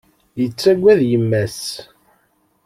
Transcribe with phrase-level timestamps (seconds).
[0.41, 1.61] Yettaggad yemma-s.